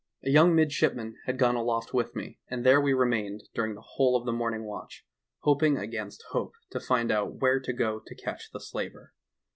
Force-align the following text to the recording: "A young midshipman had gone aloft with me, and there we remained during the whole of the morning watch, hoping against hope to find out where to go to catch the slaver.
"A 0.23 0.31
young 0.31 0.55
midshipman 0.55 1.17
had 1.27 1.37
gone 1.37 1.55
aloft 1.55 1.93
with 1.93 2.15
me, 2.15 2.39
and 2.49 2.65
there 2.65 2.81
we 2.81 2.91
remained 2.91 3.43
during 3.53 3.75
the 3.75 3.83
whole 3.85 4.15
of 4.17 4.25
the 4.25 4.31
morning 4.33 4.63
watch, 4.65 5.05
hoping 5.41 5.77
against 5.77 6.23
hope 6.31 6.53
to 6.71 6.79
find 6.79 7.11
out 7.11 7.35
where 7.35 7.59
to 7.59 7.71
go 7.71 8.01
to 8.07 8.15
catch 8.15 8.49
the 8.49 8.59
slaver. 8.59 9.13